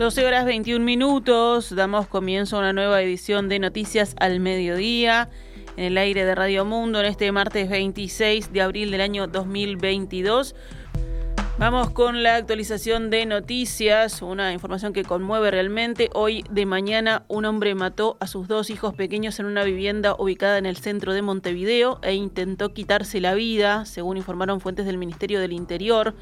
12 0.00 0.24
horas 0.24 0.46
21 0.46 0.82
minutos, 0.82 1.74
damos 1.76 2.06
comienzo 2.06 2.56
a 2.56 2.60
una 2.60 2.72
nueva 2.72 3.02
edición 3.02 3.50
de 3.50 3.58
Noticias 3.58 4.14
al 4.18 4.40
Mediodía 4.40 5.28
en 5.76 5.84
el 5.84 5.98
aire 5.98 6.24
de 6.24 6.34
Radio 6.34 6.64
Mundo 6.64 7.00
en 7.00 7.04
este 7.04 7.30
martes 7.32 7.68
26 7.68 8.50
de 8.50 8.62
abril 8.62 8.92
del 8.92 9.02
año 9.02 9.26
2022. 9.26 10.54
Vamos 11.58 11.90
con 11.90 12.22
la 12.22 12.36
actualización 12.36 13.10
de 13.10 13.26
noticias, 13.26 14.22
una 14.22 14.54
información 14.54 14.94
que 14.94 15.04
conmueve 15.04 15.50
realmente. 15.50 16.08
Hoy 16.14 16.46
de 16.50 16.64
mañana 16.64 17.24
un 17.28 17.44
hombre 17.44 17.74
mató 17.74 18.16
a 18.20 18.26
sus 18.26 18.48
dos 18.48 18.70
hijos 18.70 18.94
pequeños 18.94 19.38
en 19.38 19.44
una 19.44 19.64
vivienda 19.64 20.16
ubicada 20.18 20.56
en 20.56 20.64
el 20.64 20.78
centro 20.78 21.12
de 21.12 21.20
Montevideo 21.20 21.98
e 22.02 22.14
intentó 22.14 22.72
quitarse 22.72 23.20
la 23.20 23.34
vida, 23.34 23.84
según 23.84 24.16
informaron 24.16 24.62
fuentes 24.62 24.86
del 24.86 24.96
Ministerio 24.96 25.40
del 25.40 25.52
Interior. 25.52 26.14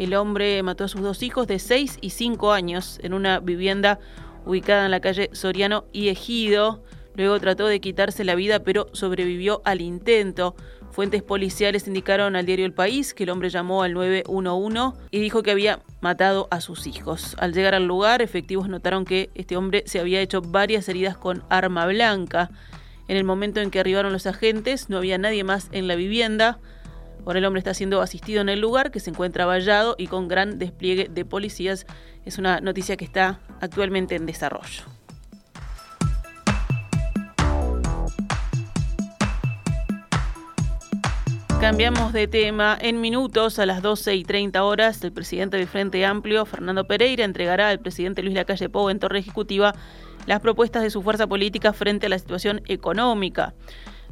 El 0.00 0.14
hombre 0.14 0.62
mató 0.62 0.84
a 0.84 0.88
sus 0.88 1.02
dos 1.02 1.22
hijos 1.22 1.46
de 1.46 1.58
6 1.58 1.98
y 2.00 2.08
5 2.08 2.52
años 2.52 2.98
en 3.02 3.12
una 3.12 3.38
vivienda 3.38 3.98
ubicada 4.46 4.86
en 4.86 4.92
la 4.92 5.00
calle 5.00 5.28
Soriano 5.34 5.84
y 5.92 6.08
Ejido. 6.08 6.82
Luego 7.16 7.38
trató 7.38 7.66
de 7.66 7.82
quitarse 7.82 8.24
la 8.24 8.34
vida, 8.34 8.60
pero 8.60 8.86
sobrevivió 8.94 9.60
al 9.66 9.82
intento. 9.82 10.56
Fuentes 10.90 11.22
policiales 11.22 11.86
indicaron 11.86 12.34
al 12.34 12.46
diario 12.46 12.64
El 12.64 12.72
País 12.72 13.12
que 13.12 13.24
el 13.24 13.28
hombre 13.28 13.50
llamó 13.50 13.82
al 13.82 13.92
911 13.92 14.98
y 15.10 15.20
dijo 15.20 15.42
que 15.42 15.50
había 15.50 15.80
matado 16.00 16.48
a 16.50 16.62
sus 16.62 16.86
hijos. 16.86 17.36
Al 17.38 17.52
llegar 17.52 17.74
al 17.74 17.84
lugar, 17.84 18.22
efectivos 18.22 18.70
notaron 18.70 19.04
que 19.04 19.28
este 19.34 19.58
hombre 19.58 19.82
se 19.84 20.00
había 20.00 20.22
hecho 20.22 20.40
varias 20.40 20.88
heridas 20.88 21.18
con 21.18 21.44
arma 21.50 21.84
blanca. 21.84 22.48
En 23.06 23.18
el 23.18 23.24
momento 23.24 23.60
en 23.60 23.70
que 23.70 23.80
arribaron 23.80 24.14
los 24.14 24.26
agentes, 24.26 24.88
no 24.88 24.96
había 24.96 25.18
nadie 25.18 25.44
más 25.44 25.68
en 25.72 25.88
la 25.88 25.94
vivienda. 25.94 26.58
Ahora 27.26 27.38
el 27.38 27.44
hombre 27.44 27.58
está 27.60 27.74
siendo 27.74 28.00
asistido 28.02 28.40
en 28.40 28.48
el 28.48 28.60
lugar, 28.60 28.90
que 28.90 29.00
se 29.00 29.10
encuentra 29.10 29.46
vallado 29.46 29.94
y 29.98 30.06
con 30.06 30.28
gran 30.28 30.58
despliegue 30.58 31.08
de 31.08 31.24
policías. 31.24 31.86
Es 32.24 32.38
una 32.38 32.60
noticia 32.60 32.96
que 32.96 33.04
está 33.04 33.40
actualmente 33.60 34.14
en 34.14 34.26
desarrollo. 34.26 34.84
Cambiamos 41.60 42.14
de 42.14 42.26
tema. 42.26 42.78
En 42.80 43.02
minutos, 43.02 43.58
a 43.58 43.66
las 43.66 43.82
12 43.82 44.14
y 44.16 44.24
30 44.24 44.64
horas, 44.64 45.04
el 45.04 45.12
presidente 45.12 45.58
del 45.58 45.66
Frente 45.68 46.06
Amplio, 46.06 46.46
Fernando 46.46 46.86
Pereira, 46.86 47.22
entregará 47.22 47.68
al 47.68 47.80
presidente 47.80 48.22
Luis 48.22 48.34
Lacalle 48.34 48.70
Pou 48.70 48.88
en 48.88 48.98
Torre 48.98 49.18
Ejecutiva 49.18 49.74
las 50.26 50.40
propuestas 50.40 50.82
de 50.82 50.88
su 50.88 51.02
fuerza 51.02 51.26
política 51.26 51.74
frente 51.74 52.06
a 52.06 52.08
la 52.08 52.18
situación 52.18 52.62
económica. 52.66 53.52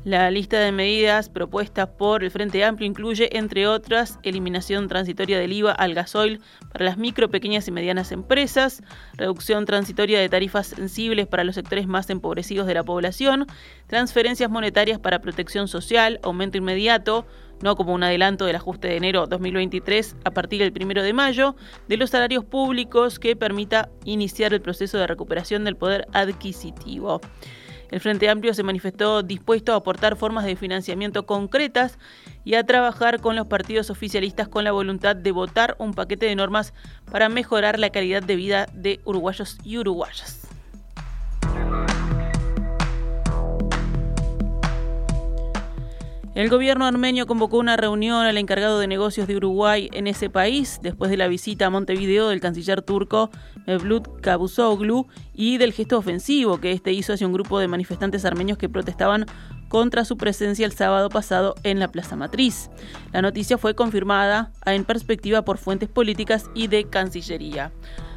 La 0.08 0.30
lista 0.30 0.58
de 0.58 0.72
medidas 0.72 1.28
propuestas 1.28 1.86
por 1.86 2.24
el 2.24 2.30
Frente 2.30 2.64
Amplio 2.64 2.86
incluye, 2.86 3.36
entre 3.36 3.66
otras, 3.66 4.18
eliminación 4.22 4.88
transitoria 4.88 5.38
del 5.38 5.52
IVA 5.52 5.72
al 5.72 5.92
gasoil 5.92 6.40
para 6.72 6.86
las 6.86 6.96
micro, 6.96 7.28
pequeñas 7.28 7.68
y 7.68 7.72
medianas 7.72 8.10
empresas, 8.10 8.82
reducción 9.18 9.66
transitoria 9.66 10.18
de 10.18 10.30
tarifas 10.30 10.68
sensibles 10.68 11.26
para 11.26 11.44
los 11.44 11.56
sectores 11.56 11.86
más 11.86 12.08
empobrecidos 12.08 12.66
de 12.66 12.72
la 12.72 12.84
población, 12.84 13.44
transferencias 13.86 14.48
monetarias 14.48 14.98
para 14.98 15.20
protección 15.20 15.68
social, 15.68 16.20
aumento 16.22 16.56
inmediato, 16.56 17.26
no 17.60 17.76
como 17.76 17.92
un 17.92 18.02
adelanto 18.02 18.46
del 18.46 18.56
ajuste 18.56 18.88
de 18.88 18.96
enero 18.96 19.26
2023 19.26 20.16
a 20.24 20.30
partir 20.30 20.60
del 20.60 20.72
primero 20.72 21.02
de 21.02 21.12
mayo, 21.12 21.54
de 21.86 21.98
los 21.98 22.08
salarios 22.08 22.46
públicos 22.46 23.18
que 23.18 23.36
permita 23.36 23.90
iniciar 24.06 24.54
el 24.54 24.62
proceso 24.62 24.96
de 24.96 25.06
recuperación 25.06 25.64
del 25.64 25.76
poder 25.76 26.06
adquisitivo. 26.14 27.20
El 27.91 28.00
Frente 28.00 28.28
Amplio 28.28 28.55
se 28.55 28.62
manifestó 28.62 29.22
dispuesto 29.22 29.72
a 29.72 29.77
aportar 29.77 30.17
formas 30.17 30.44
de 30.44 30.56
financiamiento 30.56 31.27
concretas 31.27 31.98
y 32.44 32.55
a 32.55 32.64
trabajar 32.64 33.20
con 33.20 33.36
los 33.36 33.47
partidos 33.47 33.91
oficialistas 33.91 34.48
con 34.48 34.64
la 34.64 34.72
voluntad 34.72 35.17
de 35.17 35.33
votar 35.33 35.77
un 35.78 35.94
paquete 35.94 36.27
de 36.27 36.36
normas 36.36 36.75
para 37.11 37.28
mejorar 37.28 37.78
la 37.78 37.91
calidad 37.91 38.22
de 38.22 38.36
vida 38.36 38.66
de 38.72 39.00
uruguayos 39.05 39.59
y 39.64 39.78
uruguayas. 39.78 40.47
El 46.38 46.50
gobierno 46.50 46.87
armenio 46.87 47.26
convocó 47.26 47.59
una 47.59 47.76
reunión 47.76 48.25
al 48.25 48.38
encargado 48.38 48.78
de 48.78 48.87
negocios 48.87 49.26
de 49.26 49.34
Uruguay 49.34 49.91
en 49.93 50.06
ese 50.06 50.31
país 50.31 50.78
después 50.81 51.10
de 51.10 51.16
la 51.16 51.26
visita 51.26 51.66
a 51.66 51.71
Montevideo 51.71 52.28
del 52.28 52.38
canciller 52.38 52.81
turco 52.81 53.31
Mevlut 53.66 54.21
Cavusoglu 54.21 55.09
y 55.34 55.59
del 55.59 55.72
gesto 55.72 55.98
ofensivo 55.98 56.60
que 56.60 56.71
este 56.71 56.93
hizo 56.93 57.12
hacia 57.12 57.27
un 57.27 57.32
grupo 57.32 57.59
de 57.59 57.66
manifestantes 57.66 58.25
armenios 58.25 58.56
que 58.56 58.69
protestaban 58.69 59.27
contra 59.66 60.04
su 60.04 60.16
presencia 60.16 60.65
el 60.65 60.71
sábado 60.71 61.09
pasado 61.09 61.56
en 61.65 61.81
la 61.81 61.88
Plaza 61.88 62.15
Matriz. 62.15 62.71
La 63.12 63.21
noticia 63.21 63.59
fue 63.59 63.75
confirmada 63.75 64.53
en 64.65 64.84
perspectiva 64.84 65.43
por 65.43 65.59
fuentes 65.59 65.88
políticas 65.88 66.53
y 66.54 66.69
de 66.69 66.84
Cancillería. 66.84 67.72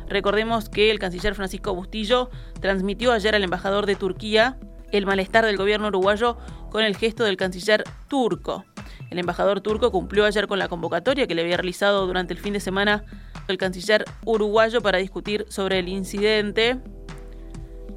Recordemos 0.07 0.69
que 0.69 0.91
el 0.91 0.99
canciller 0.99 1.33
Francisco 1.33 1.73
Bustillo 1.73 2.29
transmitió 2.59 3.13
ayer 3.13 3.33
al 3.33 3.43
embajador 3.43 3.87
de 3.87 3.95
Turquía 3.95 4.59
el 4.91 5.05
malestar 5.05 5.45
del 5.45 5.57
gobierno 5.57 5.87
uruguayo 5.87 6.37
con 6.69 6.83
el 6.83 6.95
gesto 6.95 7.23
del 7.23 7.37
canciller 7.37 7.83
turco. 8.07 8.65
El 9.09 9.19
embajador 9.19 9.61
turco 9.61 9.91
cumplió 9.91 10.25
ayer 10.25 10.47
con 10.47 10.59
la 10.59 10.67
convocatoria 10.67 11.27
que 11.27 11.35
le 11.35 11.41
había 11.41 11.57
realizado 11.57 12.07
durante 12.07 12.33
el 12.33 12.39
fin 12.39 12.53
de 12.53 12.59
semana 12.59 13.03
el 13.47 13.57
canciller 13.57 14.05
uruguayo 14.25 14.81
para 14.81 14.99
discutir 14.99 15.45
sobre 15.49 15.79
el 15.79 15.89
incidente. 15.89 16.79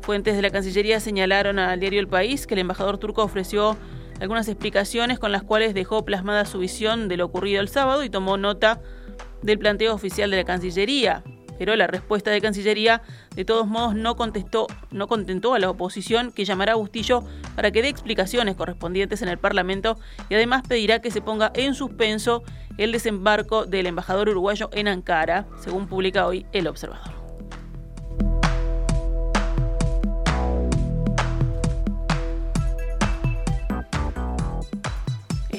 Fuentes 0.01 0.37
de 0.37 0.43
la 0.43 0.51
Cancillería 0.51 1.01
señalaron 1.01 1.59
al 1.59 1.81
diario 1.81 2.01
El 2.01 2.09
País 2.09 2.47
que 2.47 2.55
el 2.55 2.61
embajador 2.61 2.99
turco 2.99 3.23
ofreció 3.23 3.77
algunas 4.21 4.49
explicaciones 4.49 5.19
con 5.19 5.33
las 5.33 5.43
cuales 5.43 5.73
dejó 5.73 6.05
plasmada 6.05 6.45
su 6.45 6.59
visión 6.59 7.09
de 7.09 7.17
lo 7.17 7.27
ocurrido 7.27 7.61
el 7.61 7.69
sábado 7.69 8.05
y 8.05 8.11
tomó 8.11 8.37
nota 8.37 8.81
del 9.43 9.59
planteo 9.59 9.95
oficial 9.95 10.31
de 10.31 10.39
la 10.39 10.45
Cancillería 10.45 11.23
pero 11.59 11.77
la 11.77 11.87
respuesta 11.87 12.31
de 12.31 12.41
Cancillería 12.41 13.03
de 13.35 13.45
todos 13.45 13.67
modos 13.67 13.95
no 13.95 14.17
contestó, 14.17 14.67
no 14.91 15.07
contentó 15.07 15.55
a 15.55 15.59
la 15.59 15.71
oposición 15.71 16.33
que 16.33 16.45
llamará 16.45 16.73
a 16.73 16.77
Bustillo 16.77 17.25
para 17.57 17.71
que 17.71 17.83
dé 17.83 17.89
explicaciones 17.89 18.57
correspondientes 18.57 19.23
en 19.23 19.29
el 19.29 19.39
Parlamento 19.39 19.99
y 20.29 20.35
además 20.35 20.63
pedirá 20.67 21.01
que 21.01 21.11
se 21.11 21.21
ponga 21.21 21.53
en 21.55 21.75
suspenso 21.75 22.43
el 22.79 22.93
desembarco 22.93 23.67
del 23.67 23.87
embajador 23.87 24.29
uruguayo 24.29 24.71
en 24.73 24.89
Ankara, 24.89 25.47
según 25.61 25.87
publica 25.87 26.27
hoy 26.27 26.47
El 26.53 26.67
Observador. 26.67 27.24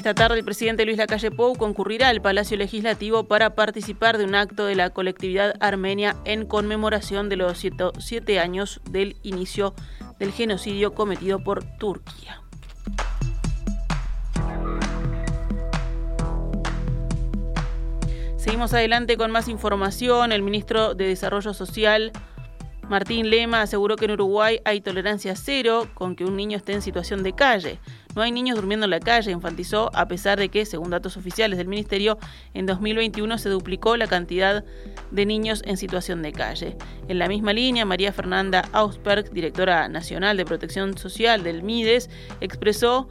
Esta 0.05 0.13
tarde 0.13 0.37
el 0.37 0.45
presidente 0.45 0.85
Luis 0.85 0.99
Lacalle 0.99 1.31
Pou 1.31 1.55
concurrirá 1.57 2.09
al 2.09 2.21
Palacio 2.21 2.55
Legislativo 2.57 3.23
para 3.23 3.55
participar 3.55 4.19
de 4.19 4.25
un 4.25 4.35
acto 4.35 4.67
de 4.67 4.75
la 4.75 4.91
colectividad 4.91 5.55
armenia 5.59 6.15
en 6.25 6.45
conmemoración 6.45 7.27
de 7.27 7.37
los 7.37 7.65
siete 7.97 8.39
años 8.39 8.81
del 8.87 9.17
inicio 9.23 9.73
del 10.19 10.31
genocidio 10.31 10.93
cometido 10.93 11.43
por 11.43 11.63
Turquía. 11.79 12.39
Seguimos 18.37 18.75
adelante 18.75 19.17
con 19.17 19.31
más 19.31 19.47
información. 19.47 20.31
El 20.31 20.43
ministro 20.43 20.93
de 20.93 21.07
Desarrollo 21.07 21.55
Social, 21.55 22.11
Martín 22.83 23.31
Lema, 23.31 23.63
aseguró 23.63 23.95
que 23.95 24.05
en 24.05 24.11
Uruguay 24.11 24.59
hay 24.65 24.81
tolerancia 24.81 25.35
cero 25.35 25.87
con 25.95 26.15
que 26.15 26.25
un 26.25 26.35
niño 26.35 26.57
esté 26.57 26.73
en 26.73 26.83
situación 26.83 27.23
de 27.23 27.33
calle. 27.33 27.79
No 28.15 28.21
hay 28.21 28.31
niños 28.31 28.55
durmiendo 28.55 28.85
en 28.85 28.91
la 28.91 28.99
calle, 28.99 29.31
enfatizó, 29.31 29.91
a 29.93 30.07
pesar 30.07 30.39
de 30.39 30.49
que, 30.49 30.65
según 30.65 30.89
datos 30.89 31.17
oficiales 31.17 31.57
del 31.57 31.67
Ministerio, 31.67 32.17
en 32.53 32.65
2021 32.65 33.37
se 33.37 33.49
duplicó 33.49 33.97
la 33.97 34.07
cantidad 34.07 34.63
de 35.11 35.25
niños 35.25 35.61
en 35.65 35.75
situación 35.75 36.21
de 36.21 36.31
calle. 36.31 36.77
En 37.09 37.19
la 37.19 37.27
misma 37.27 37.51
línea, 37.51 37.85
María 37.85 38.13
Fernanda 38.13 38.67
Ausberg, 38.71 39.31
directora 39.31 39.89
nacional 39.89 40.37
de 40.37 40.45
Protección 40.45 40.97
Social 40.97 41.43
del 41.43 41.61
MIDES, 41.61 42.09
expresó 42.39 43.09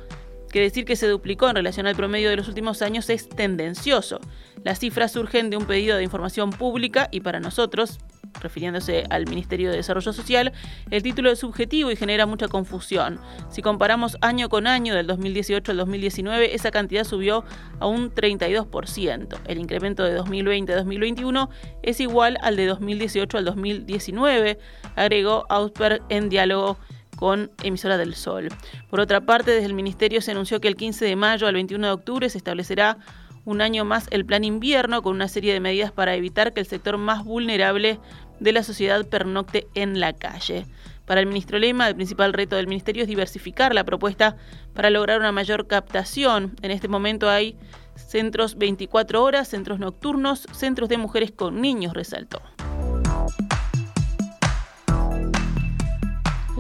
que 0.51 0.61
decir 0.61 0.85
que 0.85 0.97
se 0.97 1.09
duplicó 1.09 1.49
en 1.49 1.57
relación 1.57 1.87
al 1.87 1.97
promedio 1.97 2.31
de 2.31 2.37
los 2.37 2.49
últimos 2.49 2.81
años 2.81 3.11
es 3.11 3.29
tendencioso. 3.29 4.21
Las 4.63 4.79
cifras 4.79 5.13
surgen 5.13 5.51
de 5.51 5.57
un 5.57 5.67
pedido 5.67 5.97
de 5.97 6.05
información 6.05 6.51
pública 6.51 7.09
y 7.11 7.21
para 7.21 7.41
nosotros, 7.41 7.99
refiriéndose 8.45 9.05
al 9.11 9.27
Ministerio 9.27 9.71
de 9.71 9.79
Desarrollo 9.79 10.13
Social, 10.13 10.53
el 10.91 11.03
título 11.03 11.31
es 11.31 11.41
subjetivo 11.41 11.91
y 11.91 11.97
genera 11.97 12.27
mucha 12.27 12.47
confusión. 12.47 13.19
Si 13.51 13.61
comparamos 13.61 14.17
año 14.21 14.49
con 14.49 14.69
año, 14.69 14.95
del 14.95 15.09
2018 15.09 15.73
al 15.73 15.79
2019, 15.79 16.55
esa 16.55 16.71
cantidad 16.71 17.05
subió 17.05 17.45
a 17.81 17.87
un 17.87 18.15
32%. 18.15 19.39
El 19.47 19.59
incremento 19.59 20.05
de 20.05 20.15
2020 20.15 20.73
a 20.73 20.77
2021 20.77 21.51
es 21.83 22.01
igual 22.01 22.39
al 22.43 22.57
de 22.57 22.67
2018 22.67 23.39
al 23.39 23.45
2019, 23.45 24.59
agregó 24.95 25.47
Ausberg 25.49 26.03
en 26.09 26.29
diálogo 26.29 26.79
con 27.17 27.51
Emisora 27.63 27.97
del 27.97 28.15
Sol. 28.15 28.49
Por 28.91 29.01
otra 29.01 29.21
parte, 29.21 29.53
desde 29.53 29.67
el 29.67 29.75
Ministerio 29.75 30.21
se 30.21 30.33
anunció 30.33 30.61
que 30.61 30.69
el 30.69 30.77
15 30.77 31.05
de 31.05 31.17
mayo 31.17 31.47
al 31.47 31.55
21 31.55 31.87
de 31.87 31.93
octubre 31.93 32.29
se 32.29 32.39
establecerá 32.39 32.99
un 33.45 33.61
año 33.61 33.85
más 33.85 34.07
el 34.11 34.25
plan 34.25 34.45
invierno 34.45 35.03
con 35.03 35.15
una 35.15 35.29
serie 35.29 35.53
de 35.53 35.61
medidas 35.61 35.93
para 35.93 36.15
evitar 36.15 36.53
que 36.53 36.61
el 36.61 36.67
sector 36.67 36.97
más 36.97 37.25
vulnerable 37.25 37.99
de 38.45 38.53
la 38.53 38.63
sociedad 38.63 39.05
pernocte 39.07 39.67
en 39.75 39.99
la 39.99 40.13
calle. 40.13 40.67
Para 41.07 41.21
el 41.21 41.27
ministro 41.27 41.59
Lema, 41.59 41.89
el 41.89 41.97
principal 41.97 42.33
reto 42.33 42.57
del 42.57 42.67
ministerio 42.67 43.03
es 43.03 43.09
diversificar 43.09 43.75
la 43.75 43.85
propuesta 43.85 44.37
para 44.75 44.91
lograr 44.91 45.19
una 45.19 45.33
mayor 45.33 45.67
captación. 45.67 46.55
En 46.63 46.71
este 46.71 46.89
momento 46.89 47.29
hay 47.29 47.57
centros 47.97 48.57
24 48.57 49.23
horas, 49.23 49.49
centros 49.49 49.79
nocturnos, 49.79 50.47
centros 50.53 50.89
de 50.89 50.99
mujeres 50.99 51.33
con 51.33 51.61
niños, 51.61 51.95
resaltó. 51.95 52.43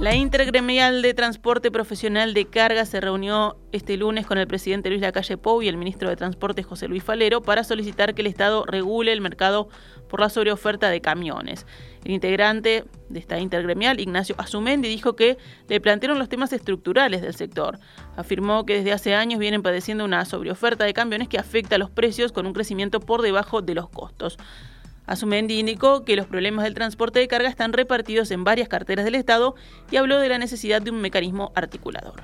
La 0.04 0.14
Intergremial 0.14 1.00
de 1.00 1.14
Transporte 1.14 1.70
Profesional 1.70 2.34
de 2.34 2.44
Carga 2.44 2.84
se 2.84 3.00
reunió 3.00 3.56
este 3.72 3.96
lunes 3.96 4.26
con 4.26 4.36
el 4.36 4.46
presidente 4.46 4.90
Luis 4.90 5.00
Lacalle 5.00 5.38
Pou 5.38 5.62
y 5.62 5.68
el 5.68 5.78
ministro 5.78 6.10
de 6.10 6.16
Transporte 6.16 6.62
José 6.62 6.88
Luis 6.88 7.02
Falero 7.02 7.40
para 7.40 7.64
solicitar 7.64 8.14
que 8.14 8.20
el 8.20 8.26
Estado 8.26 8.66
regule 8.66 9.14
el 9.14 9.22
mercado 9.22 9.70
por 10.10 10.20
la 10.20 10.28
sobreoferta 10.28 10.90
de 10.90 11.00
camiones. 11.00 11.64
El 12.04 12.10
integrante 12.10 12.84
de 13.08 13.18
esta 13.18 13.38
intergremial, 13.40 13.98
Ignacio 13.98 14.34
Azumendi, 14.36 14.90
dijo 14.90 15.16
que 15.16 15.38
le 15.68 15.80
plantearon 15.80 16.18
los 16.18 16.28
temas 16.28 16.52
estructurales 16.52 17.22
del 17.22 17.34
sector. 17.34 17.78
Afirmó 18.14 18.66
que 18.66 18.74
desde 18.74 18.92
hace 18.92 19.14
años 19.14 19.40
vienen 19.40 19.62
padeciendo 19.62 20.04
una 20.04 20.26
sobreoferta 20.26 20.84
de 20.84 20.92
camiones 20.92 21.28
que 21.28 21.38
afecta 21.38 21.76
a 21.76 21.78
los 21.78 21.88
precios 21.88 22.30
con 22.30 22.46
un 22.46 22.52
crecimiento 22.52 23.00
por 23.00 23.22
debajo 23.22 23.62
de 23.62 23.74
los 23.74 23.88
costos. 23.88 24.36
Asumendi 25.06 25.58
indicó 25.58 26.04
que 26.04 26.16
los 26.16 26.26
problemas 26.26 26.64
del 26.64 26.74
transporte 26.74 27.18
de 27.18 27.28
carga 27.28 27.48
están 27.48 27.72
repartidos 27.72 28.30
en 28.30 28.44
varias 28.44 28.68
carteras 28.68 29.04
del 29.04 29.14
Estado 29.14 29.54
y 29.90 29.96
habló 29.96 30.18
de 30.18 30.28
la 30.28 30.38
necesidad 30.38 30.80
de 30.80 30.90
un 30.90 31.00
mecanismo 31.00 31.52
articulador. 31.54 32.22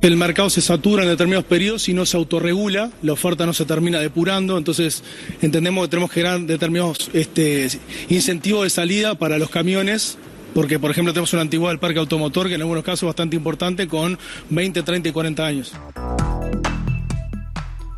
El 0.00 0.18
mercado 0.18 0.50
se 0.50 0.60
satura 0.60 1.02
en 1.02 1.08
determinados 1.08 1.46
periodos 1.46 1.88
y 1.88 1.94
no 1.94 2.04
se 2.04 2.18
autorregula, 2.18 2.90
la 3.00 3.14
oferta 3.14 3.46
no 3.46 3.54
se 3.54 3.64
termina 3.64 4.00
depurando, 4.00 4.58
entonces 4.58 5.02
entendemos 5.40 5.84
que 5.84 5.88
tenemos 5.88 6.10
que 6.10 6.20
generar 6.20 6.40
determinados 6.40 7.10
este, 7.14 7.68
incentivos 8.10 8.64
de 8.64 8.70
salida 8.70 9.14
para 9.14 9.38
los 9.38 9.48
camiones 9.48 10.18
porque 10.54 10.78
por 10.78 10.90
ejemplo 10.90 11.12
tenemos 11.12 11.32
una 11.32 11.42
antigüedad 11.42 11.72
del 11.72 11.80
parque 11.80 11.98
automotor 11.98 12.48
que 12.48 12.54
en 12.54 12.60
algunos 12.60 12.84
casos 12.84 13.02
es 13.02 13.06
bastante 13.06 13.36
importante 13.36 13.88
con 13.88 14.18
20, 14.50 14.82
30 14.82 15.08
y 15.08 15.12
40 15.12 15.46
años. 15.46 15.72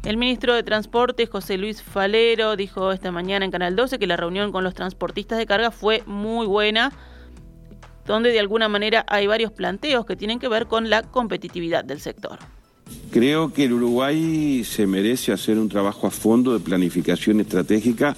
El 0.06 0.18
ministro 0.18 0.54
de 0.54 0.62
Transporte, 0.62 1.26
José 1.26 1.58
Luis 1.58 1.82
Falero, 1.82 2.54
dijo 2.54 2.92
esta 2.92 3.10
mañana 3.10 3.44
en 3.44 3.50
Canal 3.50 3.74
12 3.74 3.98
que 3.98 4.06
la 4.06 4.16
reunión 4.16 4.52
con 4.52 4.62
los 4.62 4.72
transportistas 4.72 5.36
de 5.36 5.46
carga 5.46 5.72
fue 5.72 6.04
muy 6.06 6.46
buena, 6.46 6.92
donde 8.06 8.30
de 8.30 8.38
alguna 8.38 8.68
manera 8.68 9.04
hay 9.08 9.26
varios 9.26 9.50
planteos 9.50 10.06
que 10.06 10.14
tienen 10.14 10.38
que 10.38 10.46
ver 10.46 10.66
con 10.66 10.90
la 10.90 11.02
competitividad 11.02 11.84
del 11.84 11.98
sector. 11.98 12.38
Creo 13.10 13.52
que 13.52 13.64
el 13.64 13.72
Uruguay 13.72 14.62
se 14.62 14.86
merece 14.86 15.32
hacer 15.32 15.58
un 15.58 15.68
trabajo 15.68 16.06
a 16.06 16.12
fondo 16.12 16.52
de 16.52 16.60
planificación 16.60 17.40
estratégica 17.40 18.14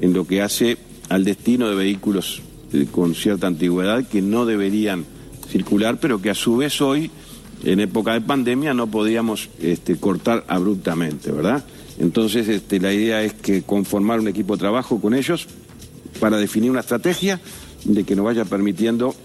en 0.00 0.14
lo 0.14 0.26
que 0.26 0.40
hace 0.40 0.78
al 1.10 1.26
destino 1.26 1.68
de 1.68 1.74
vehículos 1.74 2.40
eh, 2.72 2.86
con 2.90 3.14
cierta 3.14 3.46
antigüedad 3.46 4.08
que 4.08 4.22
no 4.22 4.46
deberían 4.46 5.04
circular, 5.50 5.98
pero 6.00 6.22
que 6.22 6.30
a 6.30 6.34
su 6.34 6.56
vez 6.56 6.80
hoy 6.80 7.10
en 7.66 7.80
época 7.80 8.12
de 8.12 8.20
pandemia 8.20 8.74
no 8.74 8.86
podíamos 8.86 9.50
este, 9.60 9.96
cortar 9.96 10.44
abruptamente, 10.46 11.32
¿verdad? 11.32 11.64
Entonces 11.98 12.46
este, 12.46 12.78
la 12.78 12.92
idea 12.92 13.22
es 13.22 13.32
que 13.34 13.62
conformar 13.62 14.20
un 14.20 14.28
equipo 14.28 14.54
de 14.54 14.60
trabajo 14.60 15.00
con 15.00 15.14
ellos 15.14 15.48
para 16.20 16.36
definir 16.36 16.70
una 16.70 16.80
estrategia 16.80 17.40
de 17.84 18.04
que 18.04 18.14
nos 18.14 18.24
vaya 18.24 18.44
permitiendo 18.44 19.16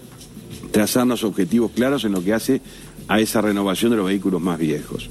trazarnos 0.72 1.22
objetivos 1.22 1.70
claros 1.70 2.04
en 2.04 2.12
lo 2.12 2.24
que 2.24 2.34
hace 2.34 2.60
a 3.06 3.20
esa 3.20 3.42
renovación 3.42 3.92
de 3.92 3.98
los 3.98 4.06
vehículos 4.06 4.42
más 4.42 4.58
viejos. 4.58 5.08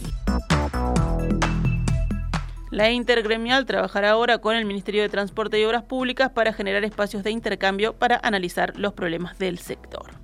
La 2.69 2.91
intergremial 2.91 3.65
trabajará 3.65 4.11
ahora 4.11 4.39
con 4.39 4.57
el 4.57 4.65
Ministerio 4.65 5.03
de 5.03 5.09
Transporte 5.09 5.57
y 5.57 5.63
Obras 5.63 5.83
Públicas 5.83 6.31
para 6.31 6.51
generar 6.51 6.83
espacios 6.83 7.23
de 7.23 7.31
intercambio 7.31 7.93
para 7.93 8.19
analizar 8.23 8.77
los 8.77 8.91
problemas 8.91 9.39
del 9.39 9.57
sector. 9.57 10.20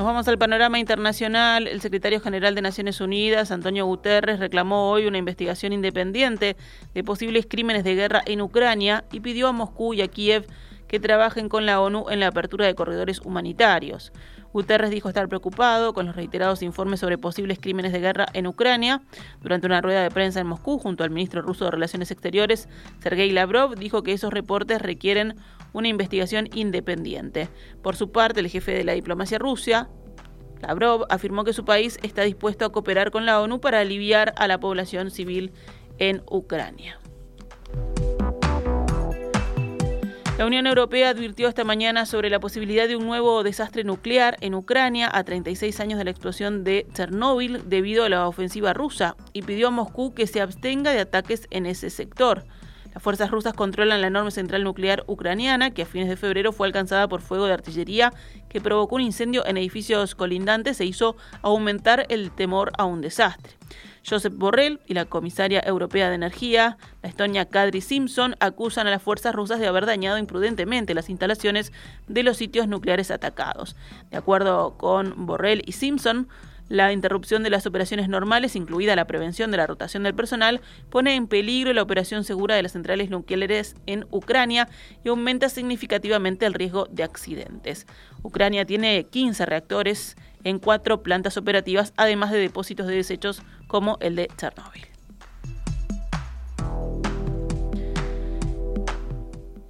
Nos 0.00 0.06
vamos 0.06 0.28
al 0.28 0.38
panorama 0.38 0.78
internacional. 0.78 1.66
El 1.66 1.82
secretario 1.82 2.22
general 2.22 2.54
de 2.54 2.62
Naciones 2.62 3.02
Unidas, 3.02 3.50
Antonio 3.50 3.84
Guterres, 3.84 4.38
reclamó 4.38 4.88
hoy 4.88 5.04
una 5.04 5.18
investigación 5.18 5.74
independiente 5.74 6.56
de 6.94 7.04
posibles 7.04 7.44
crímenes 7.46 7.84
de 7.84 7.94
guerra 7.94 8.22
en 8.24 8.40
Ucrania 8.40 9.04
y 9.12 9.20
pidió 9.20 9.48
a 9.48 9.52
Moscú 9.52 9.92
y 9.92 10.00
a 10.00 10.08
Kiev 10.08 10.46
que 10.88 11.00
trabajen 11.00 11.50
con 11.50 11.66
la 11.66 11.82
ONU 11.82 12.06
en 12.08 12.20
la 12.20 12.28
apertura 12.28 12.64
de 12.64 12.74
corredores 12.74 13.20
humanitarios. 13.20 14.10
Guterres 14.52 14.90
dijo 14.90 15.08
estar 15.08 15.28
preocupado 15.28 15.94
con 15.94 16.06
los 16.06 16.16
reiterados 16.16 16.62
informes 16.62 17.00
sobre 17.00 17.18
posibles 17.18 17.58
crímenes 17.60 17.92
de 17.92 18.00
guerra 18.00 18.26
en 18.32 18.46
Ucrania. 18.46 19.02
Durante 19.40 19.66
una 19.66 19.80
rueda 19.80 20.02
de 20.02 20.10
prensa 20.10 20.40
en 20.40 20.46
Moscú, 20.46 20.78
junto 20.78 21.04
al 21.04 21.10
ministro 21.10 21.42
ruso 21.42 21.64
de 21.64 21.70
Relaciones 21.70 22.10
Exteriores, 22.10 22.68
Sergei 23.00 23.30
Lavrov, 23.30 23.76
dijo 23.76 24.02
que 24.02 24.12
esos 24.12 24.32
reportes 24.32 24.82
requieren 24.82 25.36
una 25.72 25.88
investigación 25.88 26.48
independiente. 26.52 27.48
Por 27.82 27.96
su 27.96 28.10
parte, 28.10 28.40
el 28.40 28.48
jefe 28.48 28.72
de 28.72 28.84
la 28.84 28.92
diplomacia 28.92 29.38
rusa, 29.38 29.88
Lavrov, 30.60 31.06
afirmó 31.08 31.44
que 31.44 31.52
su 31.52 31.64
país 31.64 31.98
está 32.02 32.22
dispuesto 32.22 32.64
a 32.64 32.72
cooperar 32.72 33.10
con 33.10 33.24
la 33.26 33.40
ONU 33.40 33.60
para 33.60 33.80
aliviar 33.80 34.34
a 34.36 34.46
la 34.46 34.58
población 34.58 35.10
civil 35.10 35.52
en 35.98 36.22
Ucrania. 36.30 36.98
La 40.40 40.46
Unión 40.46 40.66
Europea 40.66 41.10
advirtió 41.10 41.48
esta 41.48 41.64
mañana 41.64 42.06
sobre 42.06 42.30
la 42.30 42.40
posibilidad 42.40 42.88
de 42.88 42.96
un 42.96 43.04
nuevo 43.04 43.42
desastre 43.42 43.84
nuclear 43.84 44.38
en 44.40 44.54
Ucrania 44.54 45.10
a 45.12 45.22
36 45.22 45.78
años 45.80 45.98
de 45.98 46.04
la 46.04 46.12
explosión 46.12 46.64
de 46.64 46.86
Chernóbil 46.94 47.68
debido 47.68 48.04
a 48.04 48.08
la 48.08 48.26
ofensiva 48.26 48.72
rusa 48.72 49.16
y 49.34 49.42
pidió 49.42 49.68
a 49.68 49.70
Moscú 49.70 50.14
que 50.14 50.26
se 50.26 50.40
abstenga 50.40 50.92
de 50.92 51.00
ataques 51.00 51.46
en 51.50 51.66
ese 51.66 51.90
sector. 51.90 52.46
Las 52.94 53.02
fuerzas 53.02 53.30
rusas 53.30 53.52
controlan 53.52 54.00
la 54.00 54.06
enorme 54.06 54.30
central 54.30 54.64
nuclear 54.64 55.04
ucraniana, 55.06 55.72
que 55.72 55.82
a 55.82 55.86
fines 55.86 56.08
de 56.08 56.16
febrero 56.16 56.52
fue 56.52 56.66
alcanzada 56.66 57.06
por 57.06 57.20
fuego 57.20 57.44
de 57.44 57.52
artillería 57.52 58.14
que 58.48 58.62
provocó 58.62 58.96
un 58.96 59.02
incendio 59.02 59.44
en 59.44 59.58
edificios 59.58 60.14
colindantes 60.14 60.80
e 60.80 60.86
hizo 60.86 61.18
aumentar 61.42 62.06
el 62.08 62.30
temor 62.30 62.72
a 62.78 62.86
un 62.86 63.02
desastre. 63.02 63.52
Josep 64.08 64.34
Borrell 64.34 64.80
y 64.86 64.94
la 64.94 65.04
comisaria 65.04 65.62
europea 65.64 66.08
de 66.08 66.14
energía, 66.14 66.78
la 67.02 67.08
estonia 67.08 67.44
Kadri 67.44 67.80
Simpson, 67.80 68.36
acusan 68.40 68.86
a 68.86 68.90
las 68.90 69.02
fuerzas 69.02 69.34
rusas 69.34 69.60
de 69.60 69.66
haber 69.66 69.86
dañado 69.86 70.18
imprudentemente 70.18 70.94
las 70.94 71.10
instalaciones 71.10 71.72
de 72.08 72.22
los 72.22 72.36
sitios 72.36 72.68
nucleares 72.68 73.10
atacados. 73.10 73.76
De 74.10 74.16
acuerdo 74.16 74.76
con 74.76 75.26
Borrell 75.26 75.62
y 75.66 75.72
Simpson, 75.72 76.28
la 76.70 76.92
interrupción 76.92 77.42
de 77.42 77.50
las 77.50 77.66
operaciones 77.66 78.08
normales, 78.08 78.54
incluida 78.54 78.94
la 78.94 79.08
prevención 79.08 79.50
de 79.50 79.56
la 79.56 79.66
rotación 79.66 80.04
del 80.04 80.14
personal, 80.14 80.60
pone 80.88 81.16
en 81.16 81.26
peligro 81.26 81.72
la 81.72 81.82
operación 81.82 82.22
segura 82.22 82.54
de 82.54 82.62
las 82.62 82.72
centrales 82.72 83.10
nucleares 83.10 83.74
en 83.86 84.06
Ucrania 84.12 84.68
y 85.04 85.08
aumenta 85.08 85.48
significativamente 85.48 86.46
el 86.46 86.54
riesgo 86.54 86.86
de 86.86 87.02
accidentes. 87.02 87.88
Ucrania 88.22 88.64
tiene 88.64 89.04
15 89.04 89.46
reactores 89.46 90.16
en 90.44 90.58
cuatro 90.58 91.02
plantas 91.02 91.36
operativas, 91.36 91.92
además 91.96 92.30
de 92.30 92.38
depósitos 92.38 92.86
de 92.86 92.96
desechos 92.96 93.42
como 93.66 93.96
el 94.00 94.16
de 94.16 94.28
Chernóbil. 94.36 94.86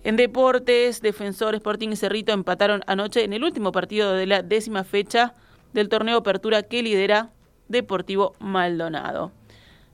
En 0.02 0.16
deportes, 0.16 1.02
Defensor 1.02 1.54
Sporting 1.54 1.90
y 1.90 1.96
Cerrito 1.96 2.32
empataron 2.32 2.82
anoche 2.86 3.22
en 3.22 3.32
el 3.32 3.44
último 3.44 3.70
partido 3.70 4.14
de 4.14 4.26
la 4.26 4.42
décima 4.42 4.82
fecha 4.82 5.34
del 5.72 5.88
torneo 5.88 6.18
Apertura 6.18 6.62
que 6.62 6.82
lidera 6.82 7.30
Deportivo 7.68 8.34
Maldonado. 8.38 9.30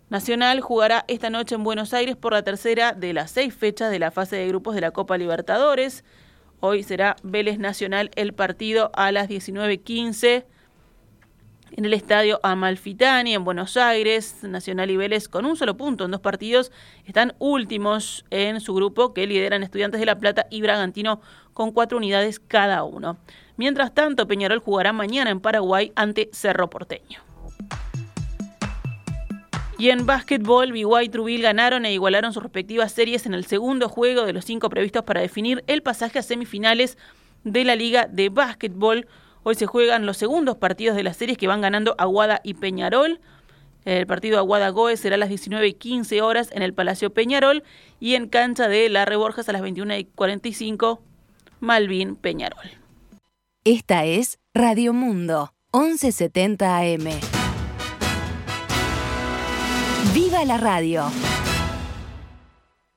Nacional 0.08 0.60
jugará 0.60 1.04
esta 1.08 1.30
noche 1.30 1.56
en 1.56 1.64
Buenos 1.64 1.92
Aires 1.92 2.16
por 2.16 2.32
la 2.32 2.42
tercera 2.42 2.92
de 2.92 3.12
las 3.12 3.32
seis 3.32 3.52
fechas 3.52 3.90
de 3.90 3.98
la 3.98 4.12
fase 4.12 4.36
de 4.36 4.46
grupos 4.46 4.76
de 4.76 4.80
la 4.80 4.92
Copa 4.92 5.18
Libertadores. 5.18 6.04
Hoy 6.60 6.84
será 6.84 7.16
Vélez 7.24 7.58
Nacional 7.58 8.10
el 8.14 8.32
partido 8.32 8.92
a 8.94 9.10
las 9.10 9.28
19.15 9.28 10.44
en 11.72 11.84
el 11.84 11.94
estadio 11.94 12.40
Amalfitani 12.42 13.34
en 13.34 13.44
Buenos 13.44 13.76
Aires. 13.76 14.42
Nacional 14.42 14.90
y 14.90 14.96
Vélez 14.96 15.28
con 15.28 15.44
un 15.44 15.56
solo 15.56 15.76
punto 15.76 16.04
en 16.04 16.10
dos 16.10 16.20
partidos 16.20 16.72
están 17.04 17.34
últimos 17.38 18.24
en 18.30 18.60
su 18.60 18.74
grupo 18.74 19.12
que 19.14 19.26
lideran 19.26 19.62
Estudiantes 19.62 20.00
de 20.00 20.06
La 20.06 20.18
Plata 20.18 20.46
y 20.50 20.62
Bragantino 20.62 21.20
con 21.52 21.72
cuatro 21.72 21.98
unidades 21.98 22.38
cada 22.40 22.84
uno. 22.84 23.16
Mientras 23.56 23.94
tanto, 23.94 24.26
Peñarol 24.26 24.58
jugará 24.58 24.92
mañana 24.92 25.30
en 25.30 25.40
Paraguay 25.40 25.92
ante 25.96 26.28
Cerro 26.32 26.68
Porteño. 26.68 27.20
Y 29.78 29.90
en 29.90 30.06
básquetbol, 30.06 30.72
BY 30.72 31.04
y 31.04 31.08
Trubil 31.10 31.42
ganaron 31.42 31.84
e 31.84 31.92
igualaron 31.92 32.32
sus 32.32 32.42
respectivas 32.42 32.92
series 32.92 33.26
en 33.26 33.34
el 33.34 33.44
segundo 33.44 33.90
juego 33.90 34.24
de 34.24 34.32
los 34.32 34.46
cinco 34.46 34.70
previstos 34.70 35.02
para 35.04 35.20
definir 35.20 35.62
el 35.66 35.82
pasaje 35.82 36.18
a 36.18 36.22
semifinales 36.22 36.96
de 37.44 37.64
la 37.64 37.76
Liga 37.76 38.08
de 38.10 38.30
Básquetbol. 38.30 39.06
Hoy 39.48 39.54
se 39.54 39.66
juegan 39.66 40.06
los 40.06 40.16
segundos 40.16 40.56
partidos 40.56 40.96
de 40.96 41.04
las 41.04 41.18
series 41.18 41.38
que 41.38 41.46
van 41.46 41.60
ganando 41.60 41.94
Aguada 41.98 42.40
y 42.42 42.54
Peñarol. 42.54 43.20
El 43.84 44.04
partido 44.04 44.40
Aguada-Goe 44.40 44.96
será 44.96 45.14
a 45.14 45.18
las 45.18 45.28
19 45.28 45.68
y 45.68 45.74
15 45.74 46.20
horas 46.20 46.50
en 46.50 46.62
el 46.62 46.74
Palacio 46.74 47.10
Peñarol 47.10 47.62
y 48.00 48.16
en 48.16 48.28
cancha 48.28 48.66
de 48.66 48.88
La 48.88 49.04
Reborjas 49.04 49.48
a 49.48 49.52
las 49.52 49.62
21 49.62 49.98
y 49.98 50.04
45 50.06 51.00
Malvin 51.60 52.16
Peñarol. 52.16 52.72
Esta 53.62 54.04
es 54.04 54.40
Radio 54.52 54.92
Mundo, 54.92 55.54
1170 55.72 56.78
AM. 56.78 57.04
¡Viva 60.12 60.44
la 60.44 60.58
radio! 60.58 61.04